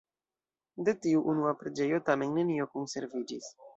De 0.87 0.95
tiu 1.03 1.21
unua 1.33 1.53
preĝejo 1.59 1.99
tamen 2.09 2.33
nenio 2.39 2.67
konserviĝis. 2.79 3.53